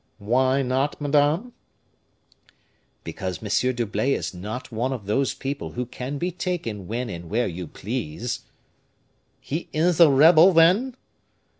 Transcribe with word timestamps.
"Why 0.17 0.63
not, 0.63 0.99
madame?" 0.99 1.53
"Because 3.03 3.37
M. 3.43 3.75
d'Herblay 3.75 4.13
is 4.15 4.33
not 4.33 4.71
one 4.71 4.91
of 4.91 5.05
those 5.05 5.35
people 5.35 5.73
who 5.73 5.85
can 5.85 6.17
be 6.17 6.31
taken 6.31 6.87
when 6.87 7.07
and 7.07 7.29
where 7.29 7.47
you 7.47 7.67
please." 7.67 8.39
"He 9.41 9.69
is 9.73 9.99
a 9.99 10.09
rebel, 10.09 10.53
then?" 10.53 10.95